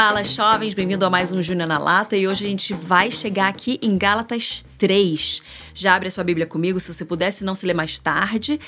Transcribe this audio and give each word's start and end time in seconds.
Fala, 0.00 0.22
jovens, 0.22 0.74
bem-vindo 0.74 1.04
a 1.04 1.10
mais 1.10 1.32
um 1.32 1.42
Júnior 1.42 1.66
na 1.66 1.76
Lata 1.76 2.16
e 2.16 2.28
hoje 2.28 2.46
a 2.46 2.48
gente 2.48 2.72
vai 2.72 3.10
chegar 3.10 3.48
aqui 3.48 3.80
em 3.82 3.98
Gálatas 3.98 4.64
3. 4.78 5.42
Já 5.74 5.96
abre 5.96 6.06
a 6.06 6.10
sua 6.12 6.22
Bíblia 6.22 6.46
comigo, 6.46 6.78
se 6.78 6.94
você 6.94 7.04
pudesse 7.04 7.42
não 7.42 7.52
se 7.52 7.66
ler 7.66 7.74
mais 7.74 7.98
tarde. 7.98 8.60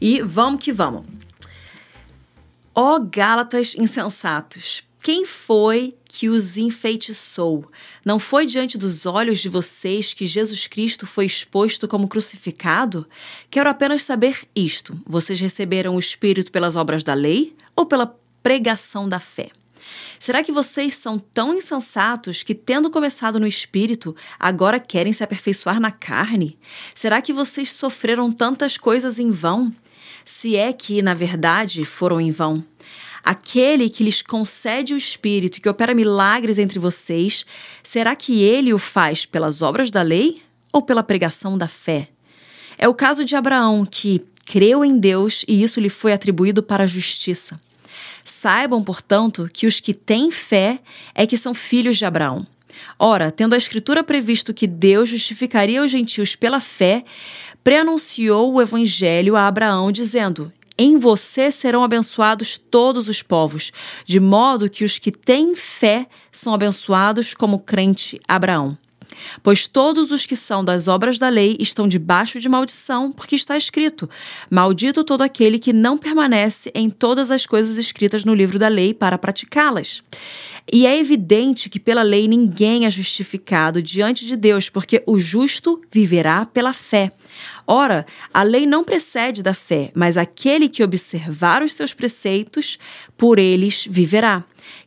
E 0.00 0.20
vamos 0.22 0.60
que 0.60 0.72
vamos. 0.72 1.04
Ó 2.74 2.98
Gálatas 2.98 3.76
insensatos, 3.78 4.82
quem 5.00 5.24
foi 5.24 5.94
que 6.02 6.28
os 6.28 6.56
enfeitiçou? 6.56 7.70
Não 8.04 8.18
foi 8.18 8.44
diante 8.44 8.76
dos 8.76 9.06
olhos 9.06 9.38
de 9.38 9.48
vocês 9.48 10.12
que 10.12 10.26
Jesus 10.26 10.66
Cristo 10.66 11.06
foi 11.06 11.26
exposto 11.26 11.86
como 11.86 12.08
crucificado? 12.08 13.06
Quero 13.48 13.70
apenas 13.70 14.02
saber 14.02 14.40
isto: 14.52 15.00
vocês 15.06 15.38
receberam 15.38 15.94
o 15.94 16.00
Espírito 16.00 16.50
pelas 16.50 16.74
obras 16.74 17.04
da 17.04 17.14
lei 17.14 17.54
ou 17.76 17.86
pela 17.86 18.18
pregação 18.42 19.08
da 19.08 19.20
fé? 19.20 19.52
Será 20.18 20.42
que 20.42 20.52
vocês 20.52 20.94
são 20.96 21.18
tão 21.18 21.54
insensatos 21.54 22.42
que, 22.42 22.54
tendo 22.54 22.90
começado 22.90 23.40
no 23.40 23.46
espírito, 23.46 24.14
agora 24.38 24.78
querem 24.78 25.12
se 25.12 25.24
aperfeiçoar 25.24 25.80
na 25.80 25.90
carne? 25.90 26.58
Será 26.94 27.20
que 27.20 27.32
vocês 27.32 27.72
sofreram 27.72 28.30
tantas 28.30 28.76
coisas 28.76 29.18
em 29.18 29.30
vão? 29.30 29.72
Se 30.24 30.56
é 30.56 30.72
que, 30.72 31.02
na 31.02 31.14
verdade, 31.14 31.84
foram 31.84 32.20
em 32.20 32.30
vão. 32.30 32.64
Aquele 33.24 33.88
que 33.88 34.02
lhes 34.02 34.20
concede 34.20 34.94
o 34.94 34.96
Espírito 34.96 35.58
e 35.58 35.60
que 35.60 35.68
opera 35.68 35.94
milagres 35.94 36.58
entre 36.58 36.78
vocês, 36.78 37.46
será 37.82 38.16
que 38.16 38.42
ele 38.42 38.74
o 38.74 38.78
faz 38.78 39.24
pelas 39.24 39.62
obras 39.62 39.90
da 39.90 40.02
lei 40.02 40.42
ou 40.72 40.82
pela 40.82 41.04
pregação 41.04 41.56
da 41.56 41.68
fé? 41.68 42.08
É 42.76 42.88
o 42.88 42.94
caso 42.94 43.24
de 43.24 43.36
Abraão, 43.36 43.86
que 43.86 44.24
creu 44.44 44.84
em 44.84 44.98
Deus 44.98 45.44
e 45.46 45.62
isso 45.62 45.80
lhe 45.80 45.88
foi 45.88 46.12
atribuído 46.12 46.62
para 46.62 46.84
a 46.84 46.86
justiça. 46.86 47.60
Saibam, 48.24 48.82
portanto, 48.82 49.48
que 49.52 49.66
os 49.66 49.80
que 49.80 49.94
têm 49.94 50.30
fé 50.30 50.80
é 51.14 51.26
que 51.26 51.36
são 51.36 51.54
filhos 51.54 51.98
de 51.98 52.04
Abraão. 52.04 52.46
Ora, 52.98 53.30
tendo 53.30 53.54
a 53.54 53.58
Escritura 53.58 54.02
previsto 54.02 54.54
que 54.54 54.66
Deus 54.66 55.08
justificaria 55.08 55.82
os 55.82 55.90
gentios 55.90 56.34
pela 56.36 56.60
fé, 56.60 57.04
preanunciou 57.62 58.52
o 58.52 58.62
Evangelho 58.62 59.36
a 59.36 59.46
Abraão, 59.46 59.92
dizendo: 59.92 60.52
Em 60.76 60.98
você 60.98 61.50
serão 61.50 61.84
abençoados 61.84 62.58
todos 62.58 63.08
os 63.08 63.22
povos, 63.22 63.72
de 64.04 64.18
modo 64.18 64.70
que 64.70 64.84
os 64.84 64.98
que 64.98 65.12
têm 65.12 65.54
fé 65.54 66.06
são 66.30 66.54
abençoados 66.54 67.34
como 67.34 67.58
crente 67.58 68.20
Abraão. 68.26 68.76
Pois 69.42 69.66
todos 69.66 70.10
os 70.10 70.26
que 70.26 70.36
são 70.36 70.64
das 70.64 70.88
obras 70.88 71.18
da 71.18 71.28
lei 71.28 71.56
estão 71.58 71.88
debaixo 71.88 72.40
de 72.40 72.48
maldição, 72.48 73.12
porque 73.12 73.36
está 73.36 73.56
escrito: 73.56 74.08
Maldito 74.50 75.04
todo 75.04 75.22
aquele 75.22 75.58
que 75.58 75.72
não 75.72 75.98
permanece 75.98 76.70
em 76.74 76.90
todas 76.90 77.30
as 77.30 77.46
coisas 77.46 77.76
escritas 77.76 78.24
no 78.24 78.34
livro 78.34 78.58
da 78.58 78.68
lei 78.68 78.94
para 78.94 79.18
praticá-las. 79.18 80.02
E 80.72 80.86
é 80.86 80.98
evidente 80.98 81.68
que 81.68 81.80
pela 81.80 82.02
lei 82.02 82.28
ninguém 82.28 82.86
é 82.86 82.90
justificado 82.90 83.82
diante 83.82 84.24
de 84.24 84.36
Deus, 84.36 84.68
porque 84.68 85.02
o 85.06 85.18
justo 85.18 85.80
viverá 85.90 86.44
pela 86.46 86.72
fé. 86.72 87.12
Ora, 87.66 88.06
a 88.32 88.42
lei 88.42 88.66
não 88.66 88.84
precede 88.84 89.42
da 89.42 89.54
fé, 89.54 89.90
mas 89.94 90.16
aquele 90.16 90.68
que 90.68 90.82
observar 90.82 91.62
os 91.62 91.74
seus 91.74 91.94
preceitos, 91.94 92.78
por 93.16 93.38
eles 93.38 93.86
viverá. 93.88 94.44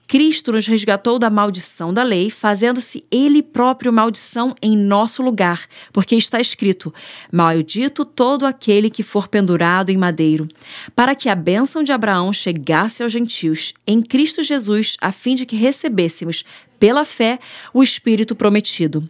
Cristo 0.07 0.51
nos 0.51 0.67
resgatou 0.67 1.17
da 1.17 1.29
maldição 1.29 1.93
da 1.93 2.03
lei, 2.03 2.29
fazendo-se 2.29 3.03
Ele 3.11 3.41
próprio 3.41 3.91
maldição 3.91 4.55
em 4.61 4.77
nosso 4.77 5.23
lugar, 5.23 5.65
porque 5.91 6.15
está 6.15 6.39
escrito: 6.39 6.93
Maldito 7.31 8.05
todo 8.05 8.45
aquele 8.45 8.89
que 8.89 9.01
for 9.01 9.27
pendurado 9.27 9.89
em 9.89 9.97
madeiro, 9.97 10.47
para 10.95 11.15
que 11.15 11.27
a 11.27 11.35
bênção 11.35 11.83
de 11.83 11.91
Abraão 11.91 12.31
chegasse 12.31 13.01
aos 13.01 13.11
gentios, 13.11 13.73
em 13.87 14.01
Cristo 14.01 14.43
Jesus, 14.43 14.95
a 15.01 15.11
fim 15.11 15.35
de 15.35 15.45
que 15.45 15.55
recebêssemos, 15.55 16.43
pela 16.79 17.05
fé, 17.05 17.39
o 17.73 17.81
Espírito 17.81 18.35
prometido. 18.35 19.07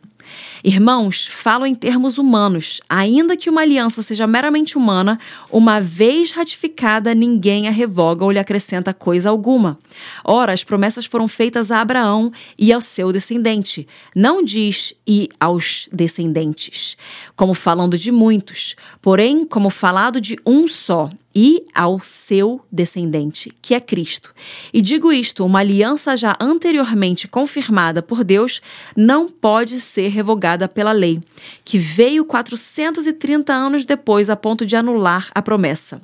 Irmãos, 0.63 1.27
falo 1.27 1.65
em 1.65 1.75
termos 1.75 2.17
humanos. 2.17 2.81
Ainda 2.89 3.37
que 3.37 3.49
uma 3.49 3.61
aliança 3.61 4.01
seja 4.01 4.25
meramente 4.25 4.77
humana, 4.77 5.19
uma 5.51 5.79
vez 5.79 6.31
ratificada, 6.31 7.13
ninguém 7.13 7.67
a 7.67 7.71
revoga 7.71 8.23
ou 8.25 8.31
lhe 8.31 8.39
acrescenta 8.39 8.93
coisa 8.93 9.29
alguma. 9.29 9.77
Ora, 10.23 10.53
as 10.53 10.63
promessas 10.63 11.05
foram 11.05 11.27
feitas 11.27 11.71
a 11.71 11.81
Abraão 11.81 12.31
e 12.57 12.71
ao 12.71 12.81
seu 12.81 13.11
descendente. 13.11 13.87
Não 14.15 14.43
diz 14.43 14.93
e 15.07 15.29
aos 15.39 15.87
descendentes, 15.91 16.97
como 17.35 17.53
falando 17.53 17.97
de 17.97 18.11
muitos, 18.11 18.75
porém, 19.01 19.45
como 19.45 19.69
falado 19.69 20.19
de 20.19 20.37
um 20.45 20.67
só, 20.67 21.09
e 21.35 21.65
ao 21.73 21.99
seu 21.99 22.61
descendente, 22.71 23.51
que 23.61 23.75
é 23.75 23.79
Cristo. 23.79 24.33
E 24.73 24.81
digo 24.81 25.11
isto: 25.11 25.45
uma 25.45 25.59
aliança 25.59 26.15
já 26.15 26.37
anteriormente 26.39 27.27
confirmada 27.27 28.01
por 28.01 28.23
Deus 28.23 28.61
não 28.95 29.27
pode 29.27 29.81
ser 29.81 30.07
revogada 30.07 30.69
pela 30.69 30.93
lei, 30.93 31.21
que 31.65 31.77
veio 31.77 32.23
430 32.23 33.53
anos 33.53 33.83
depois 33.83 34.29
a 34.29 34.35
ponto 34.35 34.65
de 34.65 34.75
anular 34.75 35.29
a 35.35 35.41
promessa. 35.41 36.01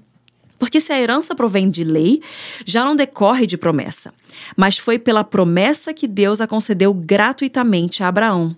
Porque 0.60 0.80
se 0.80 0.94
a 0.94 1.02
herança 1.02 1.34
provém 1.34 1.72
de 1.72 1.84
lei, 1.84 2.22
já 2.66 2.86
não 2.86 2.96
decorre 2.96 3.48
de 3.48 3.58
promessa, 3.58 4.14
mas 4.56 4.78
foi 4.78 5.00
pela 5.00 5.24
promessa 5.24 5.92
que 5.92 6.08
Deus 6.08 6.40
a 6.40 6.46
concedeu 6.46 6.94
gratuitamente 6.94 8.04
a 8.04 8.10
Abraão. 8.10 8.56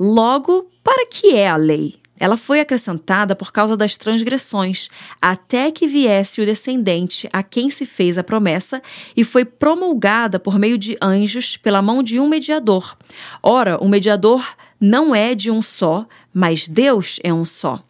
Logo, 0.00 0.70
para 0.82 1.06
que 1.06 1.34
é 1.34 1.48
a 1.48 1.56
lei? 1.56 1.96
Ela 2.18 2.36
foi 2.36 2.60
acrescentada 2.60 3.34
por 3.34 3.52
causa 3.52 3.76
das 3.76 3.96
transgressões, 3.96 4.88
até 5.20 5.70
que 5.70 5.86
viesse 5.86 6.40
o 6.40 6.46
descendente 6.46 7.28
a 7.32 7.42
quem 7.42 7.70
se 7.70 7.84
fez 7.84 8.16
a 8.16 8.24
promessa, 8.24 8.82
e 9.16 9.24
foi 9.24 9.44
promulgada 9.44 10.38
por 10.38 10.58
meio 10.58 10.78
de 10.78 10.96
anjos 11.02 11.56
pela 11.56 11.82
mão 11.82 12.02
de 12.02 12.20
um 12.20 12.28
mediador. 12.28 12.96
Ora, 13.42 13.78
o 13.82 13.88
mediador 13.88 14.46
não 14.80 15.14
é 15.14 15.34
de 15.34 15.50
um 15.50 15.60
só, 15.60 16.06
mas 16.32 16.68
Deus 16.68 17.18
é 17.22 17.32
um 17.32 17.44
só. 17.44 17.82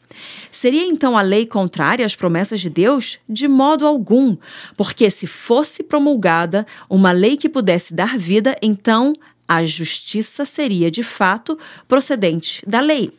Seria 0.50 0.86
então 0.86 1.18
a 1.18 1.22
lei 1.22 1.44
contrária 1.44 2.06
às 2.06 2.14
promessas 2.14 2.60
de 2.60 2.70
Deus? 2.70 3.18
De 3.28 3.48
modo 3.48 3.86
algum, 3.86 4.36
porque 4.76 5.10
se 5.10 5.26
fosse 5.26 5.82
promulgada 5.82 6.66
uma 6.88 7.10
lei 7.10 7.36
que 7.36 7.48
pudesse 7.48 7.92
dar 7.92 8.16
vida, 8.16 8.56
então 8.62 9.12
a 9.46 9.64
justiça 9.64 10.44
seria 10.44 10.90
de 10.90 11.02
fato 11.02 11.58
procedente 11.88 12.64
da 12.66 12.80
lei. 12.80 13.12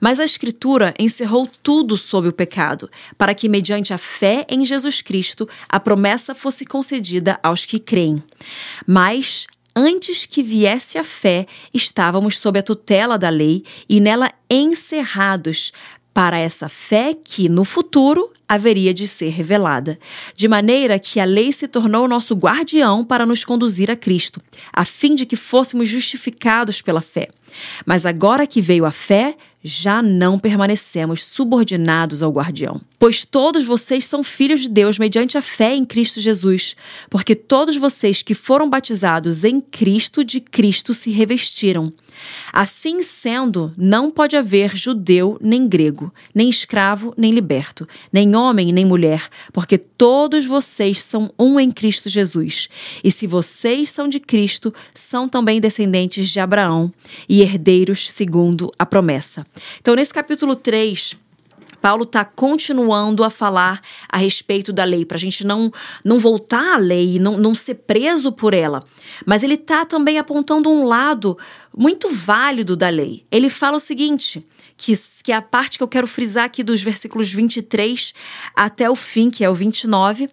Mas 0.00 0.20
a 0.20 0.24
Escritura 0.24 0.94
encerrou 0.98 1.48
tudo 1.62 1.96
sob 1.96 2.28
o 2.28 2.32
pecado, 2.32 2.90
para 3.16 3.34
que, 3.34 3.48
mediante 3.48 3.92
a 3.92 3.98
fé 3.98 4.46
em 4.48 4.64
Jesus 4.64 5.02
Cristo, 5.02 5.48
a 5.68 5.78
promessa 5.78 6.34
fosse 6.34 6.64
concedida 6.64 7.38
aos 7.42 7.64
que 7.64 7.78
creem. 7.78 8.22
Mas 8.86 9.46
antes 9.74 10.26
que 10.26 10.42
viesse 10.42 10.98
a 10.98 11.04
fé, 11.04 11.46
estávamos 11.72 12.38
sob 12.38 12.58
a 12.58 12.62
tutela 12.62 13.18
da 13.18 13.28
lei 13.28 13.64
e 13.88 14.00
nela 14.00 14.30
encerrados 14.48 15.72
para 16.12 16.38
essa 16.38 16.68
fé 16.68 17.14
que, 17.14 17.48
no 17.48 17.64
futuro, 17.64 18.32
haveria 18.48 18.92
de 18.92 19.06
ser 19.06 19.28
revelada. 19.28 19.98
De 20.34 20.48
maneira 20.48 20.98
que 20.98 21.20
a 21.20 21.24
lei 21.24 21.52
se 21.52 21.68
tornou 21.68 22.08
nosso 22.08 22.34
guardião 22.34 23.04
para 23.04 23.24
nos 23.24 23.44
conduzir 23.44 23.90
a 23.90 23.96
Cristo, 23.96 24.40
a 24.72 24.84
fim 24.84 25.14
de 25.14 25.24
que 25.24 25.36
fôssemos 25.36 25.88
justificados 25.88 26.82
pela 26.82 27.00
fé. 27.00 27.28
Mas 27.86 28.06
agora 28.06 28.46
que 28.46 28.60
veio 28.60 28.84
a 28.84 28.90
fé, 28.90 29.36
já 29.62 30.02
não 30.02 30.38
permanecemos 30.38 31.24
subordinados 31.24 32.22
ao 32.22 32.32
guardião. 32.32 32.80
Pois 32.98 33.24
todos 33.24 33.64
vocês 33.64 34.06
são 34.06 34.22
filhos 34.22 34.60
de 34.60 34.68
Deus 34.68 34.98
mediante 34.98 35.36
a 35.36 35.42
fé 35.42 35.74
em 35.74 35.84
Cristo 35.84 36.20
Jesus, 36.20 36.74
porque 37.08 37.34
todos 37.34 37.76
vocês 37.76 38.22
que 38.22 38.34
foram 38.34 38.68
batizados 38.68 39.44
em 39.44 39.60
Cristo, 39.60 40.24
de 40.24 40.40
Cristo 40.40 40.94
se 40.94 41.10
revestiram. 41.10 41.92
Assim 42.52 43.02
sendo, 43.02 43.72
não 43.76 44.10
pode 44.10 44.36
haver 44.36 44.76
judeu 44.76 45.38
nem 45.40 45.68
grego, 45.68 46.12
nem 46.34 46.48
escravo 46.48 47.14
nem 47.16 47.32
liberto, 47.32 47.88
nem 48.12 48.34
homem 48.34 48.72
nem 48.72 48.84
mulher, 48.84 49.28
porque 49.52 49.78
todos 49.78 50.46
vocês 50.46 51.02
são 51.02 51.30
um 51.38 51.58
em 51.58 51.70
Cristo 51.70 52.08
Jesus. 52.08 52.68
E 53.02 53.10
se 53.10 53.26
vocês 53.26 53.90
são 53.90 54.08
de 54.08 54.20
Cristo, 54.20 54.72
são 54.94 55.28
também 55.28 55.60
descendentes 55.60 56.28
de 56.28 56.40
Abraão 56.40 56.92
e 57.28 57.42
herdeiros 57.42 58.10
segundo 58.10 58.72
a 58.78 58.86
promessa. 58.86 59.46
Então, 59.80 59.94
nesse 59.94 60.12
capítulo 60.12 60.56
3, 60.56 61.16
Paulo 61.80 62.04
está 62.04 62.24
continuando 62.24 63.24
a 63.24 63.30
falar 63.30 63.80
a 64.08 64.18
respeito 64.18 64.72
da 64.72 64.84
lei, 64.84 65.04
para 65.04 65.16
a 65.16 65.20
gente 65.20 65.46
não, 65.46 65.72
não 66.04 66.18
voltar 66.18 66.74
à 66.74 66.76
lei, 66.76 67.18
não, 67.18 67.38
não 67.38 67.54
ser 67.54 67.74
preso 67.74 68.30
por 68.32 68.54
ela. 68.54 68.84
Mas 69.24 69.42
ele 69.42 69.54
está 69.54 69.84
também 69.84 70.18
apontando 70.18 70.70
um 70.70 70.84
lado 70.84 71.38
muito 71.76 72.08
válido 72.10 72.76
da 72.76 72.88
lei. 72.88 73.24
Ele 73.30 73.48
fala 73.48 73.76
o 73.76 73.80
seguinte: 73.80 74.46
que, 74.76 74.94
que 75.22 75.32
é 75.32 75.36
a 75.36 75.42
parte 75.42 75.76
que 75.76 75.82
eu 75.82 75.88
quero 75.88 76.06
frisar 76.06 76.44
aqui 76.44 76.62
dos 76.62 76.82
versículos 76.82 77.30
23 77.30 78.14
até 78.54 78.88
o 78.88 78.96
fim, 78.96 79.30
que 79.30 79.44
é 79.44 79.50
o 79.50 79.54
29. 79.54 80.28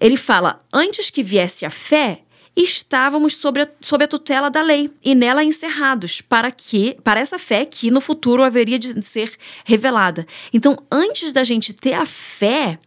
Ele 0.00 0.16
fala: 0.16 0.60
Antes 0.72 1.10
que 1.10 1.22
viesse 1.22 1.64
a 1.64 1.70
fé, 1.70 2.22
estávamos 2.56 3.36
sob 3.36 3.60
a, 3.60 3.68
sob 3.80 4.04
a 4.04 4.08
tutela 4.08 4.50
da 4.50 4.62
lei 4.62 4.90
e 5.04 5.14
nela 5.14 5.44
encerrados 5.44 6.20
para 6.20 6.50
que 6.50 6.96
para 7.02 7.20
essa 7.20 7.38
fé 7.38 7.64
que 7.64 7.90
no 7.90 8.00
futuro 8.00 8.42
haveria 8.42 8.78
de 8.78 9.02
ser 9.02 9.32
revelada. 9.64 10.26
Então, 10.52 10.76
antes 10.90 11.32
da 11.32 11.44
gente 11.44 11.72
ter 11.72 11.94
a 11.94 12.04
fé, 12.04 12.78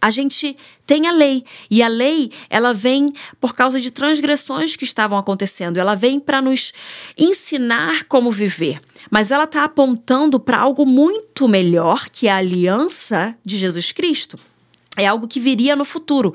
a 0.00 0.10
gente 0.10 0.56
tem 0.86 1.06
a 1.08 1.12
lei. 1.12 1.44
E 1.70 1.82
a 1.82 1.88
lei, 1.88 2.30
ela 2.50 2.74
vem 2.74 3.14
por 3.40 3.54
causa 3.54 3.80
de 3.80 3.90
transgressões 3.90 4.76
que 4.76 4.84
estavam 4.84 5.16
acontecendo. 5.16 5.78
Ela 5.78 5.94
vem 5.94 6.20
para 6.20 6.42
nos 6.42 6.74
ensinar 7.16 8.04
como 8.04 8.30
viver. 8.30 8.82
Mas 9.10 9.30
ela 9.30 9.44
está 9.44 9.64
apontando 9.64 10.38
para 10.38 10.58
algo 10.58 10.84
muito 10.84 11.48
melhor, 11.48 12.10
que 12.10 12.28
a 12.28 12.36
aliança 12.36 13.34
de 13.42 13.56
Jesus 13.56 13.92
Cristo 13.92 14.38
é 14.96 15.06
algo 15.06 15.26
que 15.26 15.40
viria 15.40 15.74
no 15.74 15.84
futuro. 15.84 16.34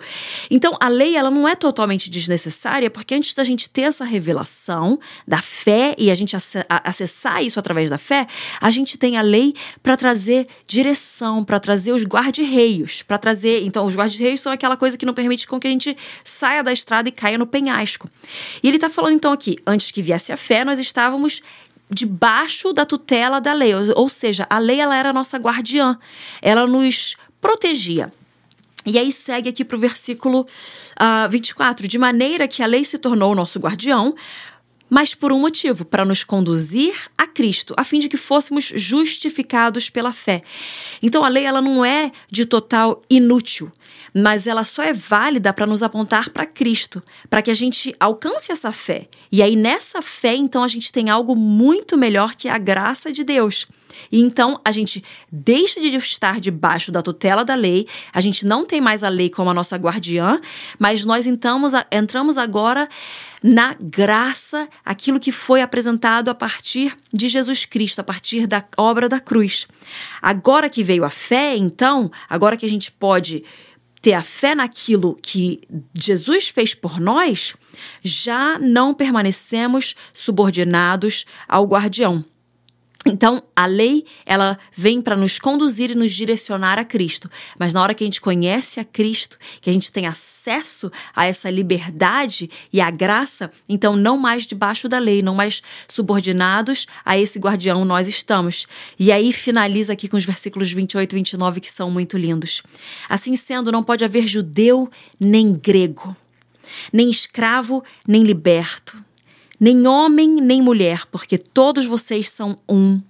Então, 0.49 0.75
a 0.79 0.87
lei 0.87 1.15
ela 1.15 1.31
não 1.31 1.47
é 1.47 1.55
totalmente 1.55 2.09
desnecessária, 2.09 2.89
porque 2.89 3.15
antes 3.15 3.33
da 3.33 3.43
gente 3.43 3.69
ter 3.69 3.83
essa 3.83 4.03
revelação 4.03 4.99
da 5.27 5.41
fé 5.41 5.95
e 5.97 6.11
a 6.11 6.15
gente 6.15 6.35
acessar 6.83 7.43
isso 7.43 7.59
através 7.59 7.89
da 7.89 7.97
fé, 7.97 8.27
a 8.59 8.69
gente 8.69 8.97
tem 8.97 9.17
a 9.17 9.21
lei 9.21 9.53
para 9.81 9.95
trazer 9.95 10.47
direção, 10.67 11.43
para 11.43 11.59
trazer 11.59 11.93
os 11.93 12.03
guarda-reios, 12.03 13.01
para 13.01 13.17
trazer, 13.17 13.63
então 13.63 13.85
os 13.85 13.95
guarda-reios 13.95 14.41
são 14.41 14.51
aquela 14.51 14.75
coisa 14.75 14.97
que 14.97 15.05
não 15.05 15.13
permite 15.13 15.47
com 15.47 15.59
que 15.59 15.67
a 15.67 15.71
gente 15.71 15.95
saia 16.23 16.63
da 16.63 16.73
estrada 16.73 17.07
e 17.07 17.11
caia 17.11 17.37
no 17.37 17.47
penhasco. 17.47 18.09
E 18.61 18.67
ele 18.67 18.77
está 18.77 18.89
falando 18.89 19.13
então 19.13 19.31
aqui, 19.31 19.57
antes 19.65 19.91
que 19.91 20.01
viesse 20.01 20.33
a 20.33 20.37
fé, 20.37 20.65
nós 20.65 20.79
estávamos 20.79 21.41
debaixo 21.89 22.71
da 22.71 22.85
tutela 22.85 23.39
da 23.39 23.53
lei, 23.53 23.73
ou 23.95 24.09
seja, 24.09 24.45
a 24.49 24.59
lei 24.59 24.79
ela 24.79 24.95
era 24.95 25.09
a 25.09 25.13
nossa 25.13 25.37
guardiã, 25.37 25.97
ela 26.41 26.67
nos 26.67 27.15
protegia. 27.41 28.11
E 28.85 28.97
aí 28.97 29.11
segue 29.11 29.49
aqui 29.49 29.65
para 29.65 29.77
o 29.77 29.79
versículo 29.79 30.41
uh, 30.41 30.45
ah, 30.95 31.27
24: 31.27 31.87
de 31.87 31.97
maneira 31.97 32.47
que 32.47 32.63
a 32.63 32.65
lei 32.65 32.85
se 32.85 32.97
tornou 32.97 33.31
o 33.31 33.35
nosso 33.35 33.59
guardião, 33.59 34.15
mas 34.89 35.13
por 35.13 35.31
um 35.31 35.39
motivo, 35.39 35.85
para 35.85 36.03
nos 36.03 36.23
conduzir 36.23 36.95
a 37.17 37.27
Cristo, 37.27 37.73
a 37.77 37.83
fim 37.83 37.99
de 37.99 38.09
que 38.09 38.17
fôssemos 38.17 38.71
justificados 38.75 39.89
pela 39.89 40.11
fé. 40.11 40.41
Então 41.01 41.23
a 41.23 41.29
lei 41.29 41.45
ela 41.45 41.61
não 41.61 41.85
é 41.85 42.11
de 42.29 42.45
total 42.45 43.01
inútil, 43.09 43.71
mas 44.13 44.47
ela 44.47 44.63
só 44.63 44.83
é 44.83 44.93
válida 44.93 45.53
para 45.53 45.65
nos 45.65 45.83
apontar 45.83 46.29
para 46.29 46.45
Cristo, 46.45 47.01
para 47.29 47.41
que 47.41 47.51
a 47.51 47.55
gente 47.55 47.95
alcance 47.99 48.51
essa 48.51 48.71
fé. 48.71 49.07
E 49.31 49.41
aí 49.41 49.55
nessa 49.55 50.01
fé, 50.01 50.35
então 50.35 50.63
a 50.63 50.67
gente 50.67 50.91
tem 50.91 51.09
algo 51.09 51.35
muito 51.35 51.97
melhor 51.97 52.35
que 52.35 52.47
a 52.49 52.57
graça 52.57 53.11
de 53.11 53.23
Deus. 53.23 53.67
E 54.11 54.19
então 54.19 54.59
a 54.63 54.71
gente 54.71 55.03
deixa 55.31 55.79
de 55.79 55.87
estar 55.95 56.39
debaixo 56.39 56.91
da 56.91 57.01
tutela 57.01 57.43
da 57.43 57.55
lei, 57.55 57.87
a 58.13 58.21
gente 58.21 58.45
não 58.45 58.65
tem 58.65 58.79
mais 58.79 59.03
a 59.03 59.09
lei 59.09 59.29
como 59.29 59.49
a 59.49 59.53
nossa 59.53 59.75
guardiã, 59.77 60.39
mas 60.77 61.03
nós 61.05 61.25
entramos, 61.25 61.73
entramos 61.91 62.37
agora 62.37 62.87
na 63.41 63.75
graça, 63.79 64.67
aquilo 64.83 65.19
que 65.19 65.31
foi 65.31 65.61
apresentado 65.61 66.29
a 66.29 66.35
partir 66.35 66.95
de 67.11 67.29
Jesus 67.29 67.65
Cristo, 67.65 67.99
a 67.99 68.03
partir 68.03 68.47
da 68.47 68.63
obra 68.77 69.07
da 69.07 69.19
cruz. 69.19 69.67
Agora 70.21 70.69
que 70.69 70.83
veio 70.83 71.05
a 71.05 71.09
fé, 71.09 71.55
então, 71.55 72.11
agora 72.29 72.57
que 72.57 72.65
a 72.65 72.69
gente 72.69 72.91
pode 72.91 73.43
ter 74.01 74.13
a 74.13 74.23
fé 74.23 74.55
naquilo 74.55 75.17
que 75.21 75.59
Jesus 75.93 76.47
fez 76.47 76.73
por 76.73 76.99
nós, 76.99 77.53
já 78.03 78.57
não 78.59 78.93
permanecemos 78.93 79.95
subordinados 80.13 81.25
ao 81.47 81.65
guardião. 81.65 82.23
Então, 83.11 83.41
a 83.55 83.65
lei, 83.65 84.05
ela 84.25 84.57
vem 84.75 85.01
para 85.01 85.15
nos 85.15 85.39
conduzir 85.39 85.91
e 85.91 85.95
nos 85.95 86.13
direcionar 86.13 86.77
a 86.77 86.85
Cristo. 86.85 87.29
Mas 87.57 87.73
na 87.73 87.81
hora 87.81 87.93
que 87.93 88.03
a 88.03 88.07
gente 88.07 88.21
conhece 88.21 88.79
a 88.79 88.85
Cristo, 88.85 89.37
que 89.59 89.69
a 89.69 89.73
gente 89.73 89.91
tem 89.91 90.05
acesso 90.05 90.91
a 91.15 91.25
essa 91.25 91.49
liberdade 91.49 92.49
e 92.71 92.79
a 92.79 92.91
graça, 92.91 93.51
então 93.67 93.95
não 93.95 94.17
mais 94.17 94.45
debaixo 94.45 94.87
da 94.87 94.99
lei, 94.99 95.21
não 95.21 95.33
mais 95.33 95.61
subordinados 95.87 96.85
a 97.03 97.17
esse 97.17 97.39
guardião 97.39 97.83
nós 97.83 98.07
estamos. 98.07 98.67
E 98.97 99.11
aí 99.11 99.33
finaliza 99.33 99.93
aqui 99.93 100.07
com 100.07 100.17
os 100.17 100.25
versículos 100.25 100.71
28 100.71 101.11
e 101.11 101.15
29 101.15 101.61
que 101.61 101.71
são 101.71 101.89
muito 101.89 102.17
lindos. 102.17 102.61
Assim 103.09 103.35
sendo, 103.35 103.71
não 103.71 103.83
pode 103.83 104.05
haver 104.05 104.27
judeu 104.27 104.89
nem 105.19 105.53
grego, 105.53 106.15
nem 106.93 107.09
escravo 107.09 107.83
nem 108.07 108.23
liberto 108.23 109.08
nem 109.59 109.87
homem 109.87 110.35
nem 110.41 110.61
mulher, 110.61 111.05
porque 111.11 111.37
todos 111.37 111.85
vocês 111.85 112.29
são 112.29 112.55
um 112.67 113.01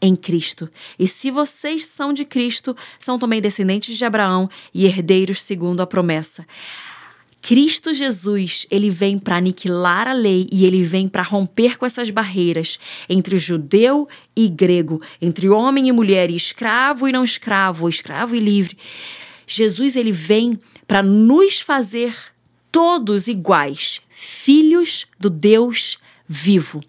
em 0.00 0.14
Cristo. 0.14 0.70
E 0.98 1.06
se 1.08 1.30
vocês 1.30 1.84
são 1.86 2.12
de 2.12 2.24
Cristo, 2.24 2.76
são 2.98 3.18
também 3.18 3.40
descendentes 3.40 3.96
de 3.96 4.04
Abraão 4.04 4.48
e 4.72 4.86
herdeiros 4.86 5.42
segundo 5.42 5.80
a 5.80 5.86
promessa. 5.86 6.44
Cristo 7.40 7.94
Jesus, 7.94 8.66
ele 8.70 8.90
vem 8.90 9.18
para 9.18 9.36
aniquilar 9.36 10.08
a 10.08 10.12
lei 10.12 10.46
e 10.52 10.66
ele 10.66 10.82
vem 10.82 11.08
para 11.08 11.22
romper 11.22 11.78
com 11.78 11.86
essas 11.86 12.10
barreiras 12.10 12.78
entre 13.08 13.38
judeu 13.38 14.08
e 14.36 14.48
grego, 14.48 15.00
entre 15.22 15.48
homem 15.48 15.88
e 15.88 15.92
mulher, 15.92 16.30
e 16.30 16.36
escravo 16.36 17.08
e 17.08 17.12
não 17.12 17.24
escravo, 17.24 17.88
escravo 17.88 18.34
e 18.34 18.40
livre. 18.40 18.76
Jesus 19.46 19.96
ele 19.96 20.12
vem 20.12 20.58
para 20.86 21.02
nos 21.02 21.60
fazer 21.60 22.14
todos 22.70 23.28
iguais, 23.28 24.00
filhos 24.10 25.06
do 25.18 25.30
Deus 25.30 25.98
vivo. 26.26 26.82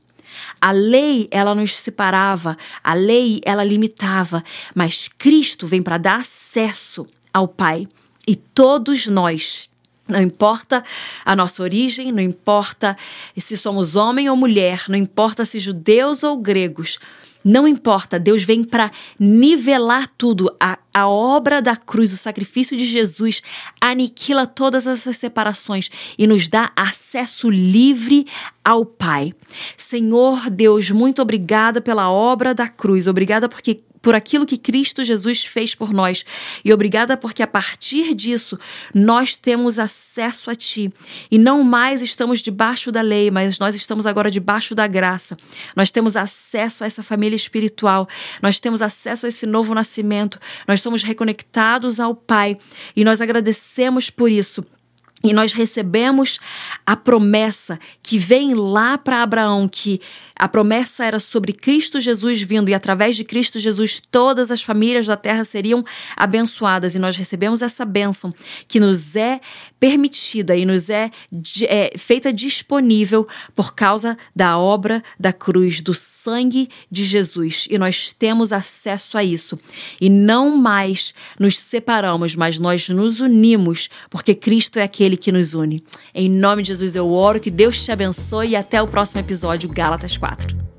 A 0.59 0.71
lei, 0.71 1.27
ela 1.31 1.55
nos 1.55 1.75
separava, 1.77 2.57
a 2.83 2.93
lei, 2.93 3.39
ela 3.43 3.63
limitava, 3.63 4.43
mas 4.75 5.07
Cristo 5.07 5.65
vem 5.65 5.81
para 5.81 5.97
dar 5.97 6.19
acesso 6.19 7.07
ao 7.33 7.47
Pai. 7.47 7.87
E 8.27 8.35
todos 8.35 9.07
nós, 9.07 9.69
não 10.07 10.21
importa 10.21 10.83
a 11.25 11.35
nossa 11.35 11.63
origem, 11.63 12.11
não 12.11 12.21
importa 12.21 12.97
se 13.37 13.57
somos 13.57 13.95
homem 13.95 14.29
ou 14.29 14.35
mulher, 14.35 14.83
não 14.87 14.97
importa 14.97 15.45
se 15.45 15.59
judeus 15.59 16.23
ou 16.23 16.37
gregos, 16.37 16.99
não 17.44 17.68
importa, 17.68 18.19
Deus 18.19 18.44
vem 18.44 18.63
para 18.63 18.91
nivelar 19.19 20.07
tudo. 20.18 20.53
A, 20.59 20.77
a 20.94 21.07
obra 21.07 21.62
da 21.62 21.75
cruz, 21.75 22.12
o 22.12 22.18
sacrifício 22.18 22.75
de 22.77 22.86
Jesus, 22.86 23.41
aniquila 23.80 24.45
todas 24.45 24.86
essas 24.86 25.18
separações 25.18 25.89
e 26.18 26.27
nos 26.27 26.47
dá 26.47 26.71
acesso 26.75 27.50
livre 27.50 28.25
ao 28.63 28.86
Pai. 28.86 29.33
Senhor 29.77 30.50
Deus, 30.50 30.91
muito 30.91 31.21
obrigada 31.21 31.81
pela 31.81 32.12
obra 32.12 32.53
da 32.53 32.68
cruz. 32.68 33.07
Obrigada 33.07 33.47
porque 33.47 33.81
por 34.01 34.15
aquilo 34.15 34.45
que 34.45 34.57
Cristo 34.57 35.03
Jesus 35.03 35.44
fez 35.44 35.75
por 35.75 35.92
nós. 35.92 36.25
E 36.63 36.74
obrigada 36.74 37.18
porque 37.18 37.44
a 37.44 37.47
partir 37.47 38.13
disso 38.13 38.57
nós 38.94 39.35
temos 39.35 39.77
acesso 39.80 40.50
a 40.50 40.56
Ti. 40.56 40.92
E 41.30 41.38
não 41.38 41.63
mais 41.63 42.01
estamos 42.01 42.42
debaixo 42.42 42.92
da 42.92 43.01
lei, 43.01 43.30
mas 43.31 43.59
nós 43.59 43.75
estamos 43.75 44.06
agora 44.06 44.31
debaixo 44.31 44.74
da 44.74 44.88
graça. 44.88 45.38
Nós 45.75 45.92
temos 45.92 46.15
acesso 46.15 46.83
a 46.83 46.88
essa 46.88 47.03
família 47.03 47.28
espiritual. 47.35 48.07
Nós 48.41 48.59
temos 48.59 48.81
acesso 48.81 49.25
a 49.25 49.29
esse 49.29 49.45
novo 49.45 49.73
nascimento. 49.73 50.39
Nós 50.67 50.81
somos 50.81 51.03
reconectados 51.03 51.99
ao 51.99 52.15
Pai. 52.15 52.57
E 52.95 53.03
nós 53.03 53.21
agradecemos 53.21 54.09
por 54.09 54.31
isso. 54.31 54.65
E 55.23 55.33
nós 55.33 55.52
recebemos 55.52 56.40
a 56.85 56.95
promessa 56.95 57.78
que 58.02 58.18
vem 58.18 58.54
lá 58.54 58.97
para 58.97 59.21
Abraão, 59.21 59.68
que 59.68 59.99
a 60.35 60.47
promessa 60.47 61.04
era 61.04 61.19
sobre 61.19 61.52
Cristo 61.52 61.99
Jesus 61.99 62.42
vindo, 62.42 62.69
e 62.69 62.73
através 62.73 63.18
de 63.18 63.26
Cristo 63.26 63.59
Jesus 63.59 64.02
todas 64.11 64.49
as 64.49 64.61
famílias 64.61 65.06
da 65.06 65.18
terra 65.18 65.44
seriam 65.44 65.83
abençoadas. 66.16 66.95
E 66.95 66.99
nós 66.99 67.18
recebemos 67.18 67.61
essa 67.61 67.83
bênção 67.83 68.33
que 68.68 68.80
nos 68.80 69.18
é 69.18 69.42
permitida 69.80 70.56
e 70.56 70.66
nos 70.66 70.90
é, 70.90 71.11
é 71.68 71.97
feita 71.97 72.31
disponível 72.31 73.28
por 73.56 73.73
causa 73.73 74.18
da 74.35 74.57
obra 74.57 75.04
da 75.19 75.33
cruz, 75.33 75.81
do 75.81 75.94
sangue 75.94 76.69
de 76.90 77.04
Jesus. 77.04 77.68
E 77.69 77.78
nós 77.78 78.14
temos 78.14 78.52
acesso 78.52 79.18
a 79.18 79.23
isso. 79.23 79.59
E 79.99 80.09
não 80.09 80.56
mais 80.56 81.14
nos 81.40 81.57
separamos, 81.57 82.35
mas 82.35 82.59
nós 82.59 82.88
nos 82.90 83.19
unimos, 83.19 83.90
porque 84.09 84.33
Cristo 84.33 84.80
é 84.80 84.88
aquele 85.09 85.18
que 85.18 85.31
nos 85.31 85.54
une. 85.54 85.83
Em 86.13 86.30
nome 86.30 86.61
de 86.61 86.69
Jesus 86.69 86.95
eu 86.95 87.11
oro, 87.11 87.39
que 87.39 87.49
Deus 87.49 87.83
te 87.83 87.92
abençoe 87.92 88.49
e 88.49 88.56
até 88.56 88.81
o 88.81 88.87
próximo 88.87 89.19
episódio, 89.19 89.69
Gálatas 89.69 90.18
4. 90.18 90.79